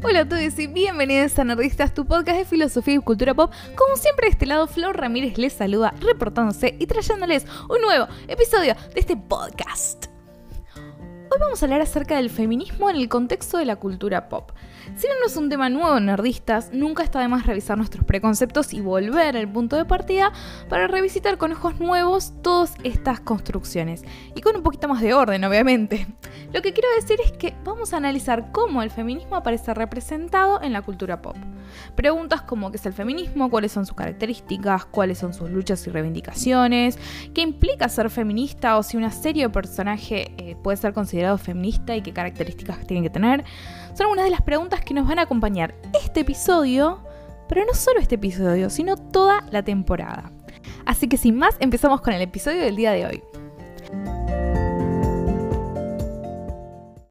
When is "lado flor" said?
4.46-4.96